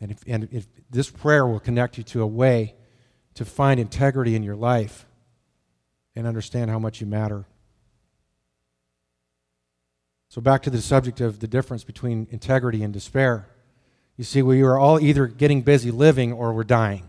[0.00, 2.76] And if, and if this prayer will connect you to a way
[3.34, 5.04] to find integrity in your life
[6.14, 7.46] and understand how much you matter.
[10.28, 13.48] So, back to the subject of the difference between integrity and despair.
[14.16, 17.08] You see, we are all either getting busy living or we're dying.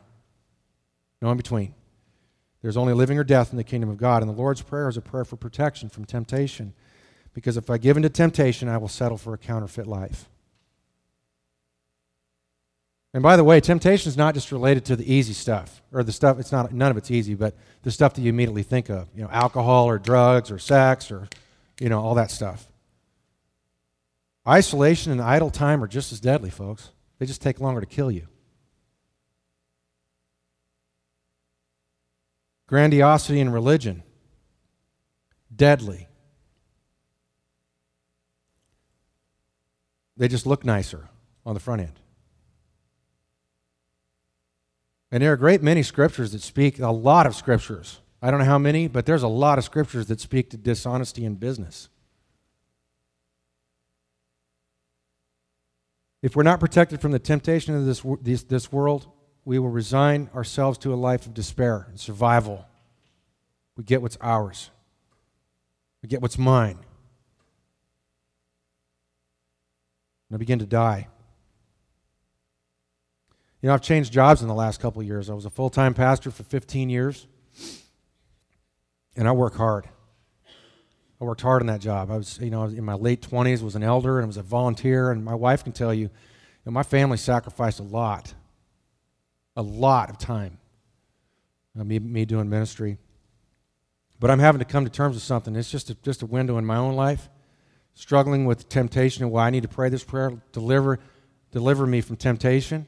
[1.21, 1.73] No in between.
[2.61, 4.21] There's only living or death in the kingdom of God.
[4.21, 6.73] And the Lord's Prayer is a prayer for protection from temptation.
[7.33, 10.29] Because if I give in to temptation, I will settle for a counterfeit life.
[13.13, 16.11] And by the way, temptation is not just related to the easy stuff, or the
[16.11, 19.07] stuff, it's not, none of it's easy, but the stuff that you immediately think of,
[19.15, 21.27] you know, alcohol or drugs or sex or,
[21.79, 22.67] you know, all that stuff.
[24.47, 26.91] Isolation and idle time are just as deadly, folks.
[27.17, 28.27] They just take longer to kill you.
[32.69, 34.03] Grandiosity in religion,
[35.55, 36.07] deadly.
[40.17, 41.09] They just look nicer
[41.47, 41.99] on the front end.
[45.11, 48.01] And there are a great many scriptures that speak, a lot of scriptures.
[48.21, 51.25] I don't know how many, but there's a lot of scriptures that speak to dishonesty
[51.25, 51.89] in business.
[56.21, 59.11] If we're not protected from the temptation of this, this, this world,
[59.45, 62.65] we will resign ourselves to a life of despair and survival.
[63.75, 64.69] We get what's ours,
[66.01, 66.79] we get what's mine.
[70.29, 71.07] and I begin to die.
[73.61, 75.29] You know, I've changed jobs in the last couple of years.
[75.29, 77.27] I was a full time pastor for 15 years,
[79.15, 79.89] and I work hard.
[81.19, 82.09] I worked hard in that job.
[82.09, 85.11] I was, you know, in my late 20s, was an elder and was a volunteer,
[85.11, 86.09] and my wife can tell you, you
[86.65, 88.33] know, my family sacrificed a lot,
[89.59, 90.57] a lot of time,
[91.77, 92.97] uh, me, me doing ministry.
[94.17, 95.53] But I'm having to come to terms with something.
[95.53, 97.29] It's just a, just a window in my own life
[97.93, 100.99] struggling with temptation and why I need to pray this prayer, deliver,
[101.51, 102.87] deliver me from temptation.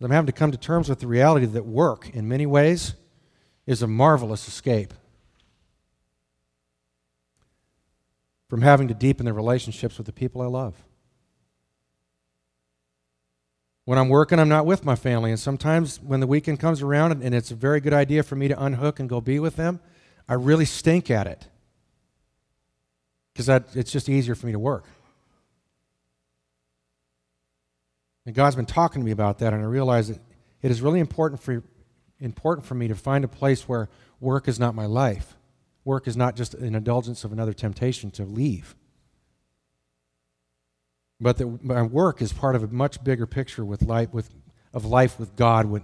[0.00, 2.94] I'm having to come to terms with the reality that work, in many ways,
[3.64, 4.92] is a marvelous escape
[8.48, 10.85] from having to deepen the relationships with the people I love.
[13.86, 15.30] When I'm working, I'm not with my family.
[15.30, 18.48] And sometimes when the weekend comes around and it's a very good idea for me
[18.48, 19.80] to unhook and go be with them,
[20.28, 21.46] I really stink at it
[23.32, 24.86] because it's just easier for me to work.
[28.24, 30.18] And God's been talking to me about that, and I realize that
[30.62, 31.62] it is really important for,
[32.18, 35.36] important for me to find a place where work is not my life.
[35.84, 38.74] Work is not just an indulgence of another temptation to leave.
[41.20, 44.30] But that my work is part of a much bigger picture with life, with,
[44.72, 45.82] of life with God with,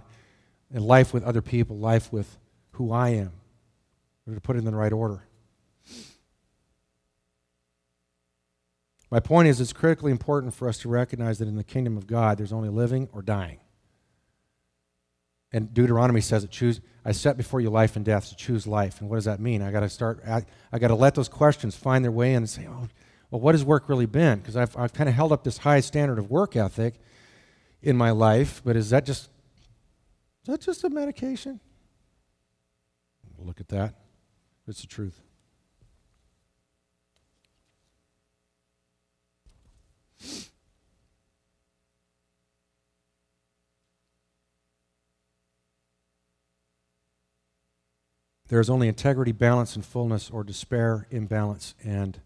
[0.71, 2.37] and life with other people, life with
[2.71, 3.31] who I am.
[4.31, 5.27] To put it in the right order.
[9.11, 12.07] My point is, it's critically important for us to recognize that in the kingdom of
[12.07, 13.59] God, there's only living or dying.
[15.51, 19.01] And Deuteronomy says it choose I set before you life and death, so choose life.
[19.01, 19.61] And what does that mean?
[19.61, 22.37] I got to start I, I got to let those questions find their way in
[22.37, 22.87] and say, "Oh,
[23.33, 25.79] well what has work really been?" Because I've I've kind of held up this high
[25.79, 26.93] standard of work ethic
[27.81, 29.23] in my life, but is that just
[30.43, 31.59] is that just a medication?
[33.39, 33.95] Look at that.
[34.67, 35.19] It's the truth.
[48.47, 52.21] There is only integrity, balance, and fullness, or despair, imbalance, and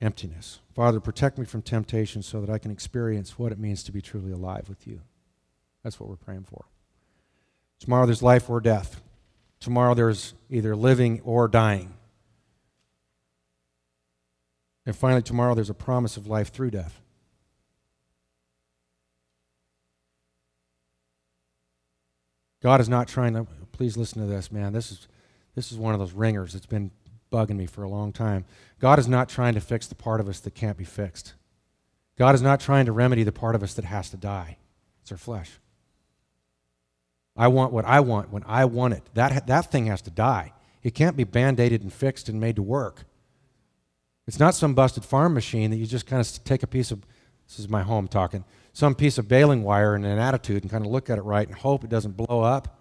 [0.00, 0.60] emptiness.
[0.74, 4.00] Father, protect me from temptation so that I can experience what it means to be
[4.00, 5.00] truly alive with you.
[5.82, 6.64] That's what we're praying for.
[7.78, 9.02] Tomorrow there's life or death.
[9.60, 11.94] Tomorrow there's either living or dying.
[14.86, 17.00] And finally, tomorrow there's a promise of life through death.
[22.62, 24.72] God is not trying to, please listen to this, man.
[24.72, 25.08] This is
[25.54, 26.90] this is one of those ringers that's been
[27.30, 28.44] bugging me for a long time.
[28.78, 31.34] God is not trying to fix the part of us that can't be fixed.
[32.18, 34.58] God is not trying to remedy the part of us that has to die.
[35.02, 35.52] It's our flesh.
[37.36, 39.02] I want what I want when I want it.
[39.14, 40.52] That, that thing has to die.
[40.82, 43.04] It can't be band aided and fixed and made to work.
[44.26, 47.00] It's not some busted farm machine that you just kind of take a piece of,
[47.48, 50.84] this is my home talking, some piece of baling wire and an attitude and kind
[50.84, 52.79] of look at it right and hope it doesn't blow up.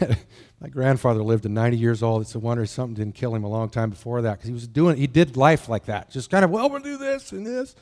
[0.60, 2.22] my grandfather lived to 90 years old.
[2.22, 4.68] It's a wonder something didn't kill him a long time before that because he was
[4.68, 6.10] doing, he did life like that.
[6.10, 7.74] Just kind of, well, we'll do this and this.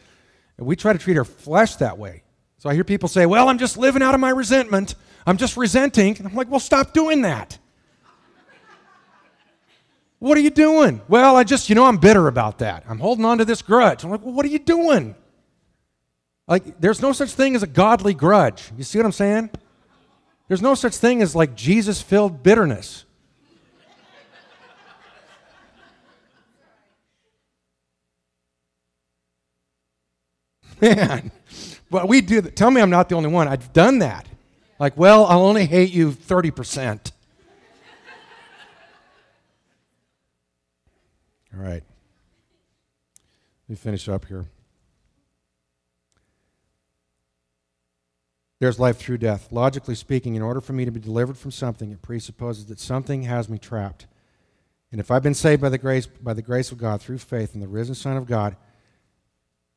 [0.58, 2.22] And we try to treat our flesh that way.
[2.58, 4.94] So I hear people say, well, I'm just living out of my resentment.
[5.26, 6.18] I'm just resenting.
[6.18, 7.58] And I'm like, well, stop doing that.
[10.18, 11.00] what are you doing?
[11.08, 12.84] Well, I just, you know, I'm bitter about that.
[12.88, 14.04] I'm holding on to this grudge.
[14.04, 15.14] I'm like, well, what are you doing?
[16.46, 18.72] Like, there's no such thing as a godly grudge.
[18.76, 19.50] You see what I'm saying?
[20.50, 23.04] There's no such thing as like Jesus filled bitterness.
[30.82, 31.30] Man,
[31.88, 32.56] but we do that.
[32.56, 33.46] Tell me I'm not the only one.
[33.46, 34.26] I've done that.
[34.80, 37.12] Like, well, I'll only hate you 30%.
[41.54, 41.74] All right.
[41.74, 41.84] Let
[43.68, 44.46] me finish up here.
[48.60, 49.48] There's life through death.
[49.50, 53.22] Logically speaking, in order for me to be delivered from something, it presupposes that something
[53.22, 54.06] has me trapped.
[54.92, 57.54] And if I've been saved by the grace, by the grace of God through faith
[57.54, 58.56] in the risen Son of God,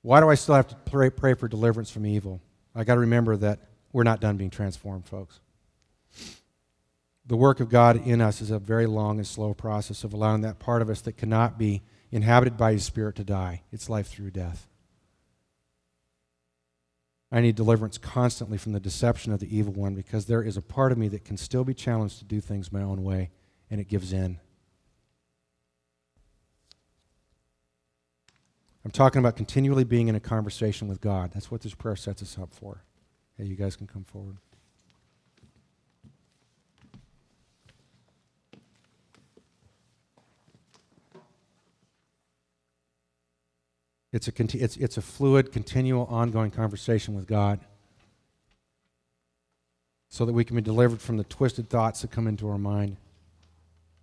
[0.01, 2.41] why do I still have to pray, pray for deliverance from evil?
[2.75, 3.59] I got to remember that
[3.93, 5.39] we're not done being transformed, folks.
[7.25, 10.41] The work of God in us is a very long and slow process of allowing
[10.41, 13.61] that part of us that cannot be inhabited by His Spirit to die.
[13.71, 14.67] It's life through death.
[17.34, 20.61] I need deliverance constantly from the deception of the evil one because there is a
[20.61, 23.31] part of me that can still be challenged to do things my own way,
[23.71, 24.39] and it gives in.
[28.86, 31.31] I'm talking about continually being in a conversation with God.
[31.34, 32.84] That's what this prayer sets us up for.
[33.36, 34.38] Hey, you guys can come forward.
[44.14, 44.34] It's a,
[44.64, 47.59] it's, it's a fluid, continual, ongoing conversation with God
[50.07, 52.97] so that we can be delivered from the twisted thoughts that come into our mind.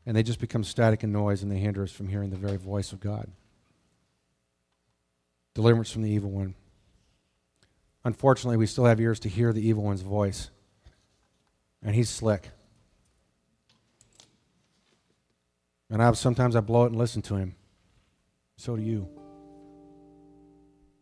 [0.04, 2.56] And they just become static and noise and they hinder us from hearing the very
[2.56, 3.30] voice of God.
[5.54, 6.56] Deliverance from the evil one.
[8.04, 10.50] Unfortunately, we still have ears to hear the evil one's voice.
[11.84, 12.50] And he's slick.
[15.88, 17.54] And I sometimes I blow it and listen to him.
[18.56, 19.19] So do you.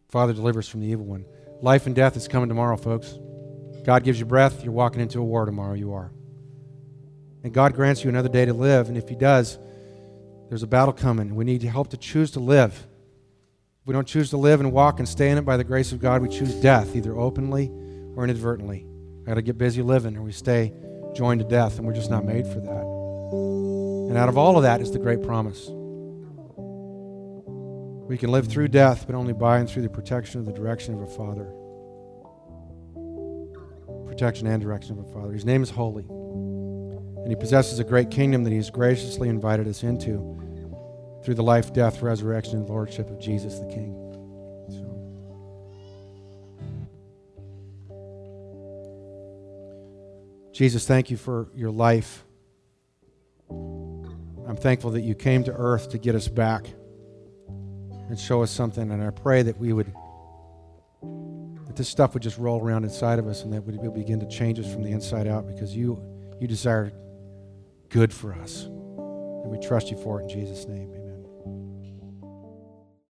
[0.09, 1.25] Father, deliver us from the evil one.
[1.61, 3.19] Life and death is coming tomorrow, folks.
[3.85, 6.11] God gives you breath, you're walking into a war tomorrow, you are.
[7.45, 9.59] And God grants you another day to live, and if He does,
[10.49, 11.35] there's a battle coming.
[11.35, 12.73] We need help to choose to live.
[13.81, 15.93] If we don't choose to live and walk and stay in it by the grace
[15.93, 17.71] of God, we choose death, either openly
[18.17, 18.85] or inadvertently.
[18.85, 20.73] We got to get busy living, or we stay
[21.15, 22.85] joined to death, and we're just not made for that.
[24.09, 25.71] And out of all of that is the great promise.
[28.09, 30.95] We can live through death, but only by and through the protection of the direction
[30.95, 31.53] of a Father.
[34.07, 35.33] protection and direction of a Father.
[35.33, 36.05] His name is holy.
[36.09, 41.43] And he possesses a great kingdom that he has graciously invited us into through the
[41.43, 43.95] life, death, resurrection, and lordship of Jesus the King.
[44.71, 44.85] So.
[50.53, 52.25] Jesus, thank you for your life.
[53.51, 56.65] I'm thankful that you came to earth to get us back
[58.09, 58.91] and show us something.
[58.91, 59.95] And I pray that we would,
[61.67, 64.21] that this stuff would just roll around inside of us and that we would begin
[64.21, 66.03] to change us from the inside out because you,
[66.41, 66.93] you desire
[67.89, 68.65] good for us.
[68.65, 70.98] And we trust you for it in Jesus' name.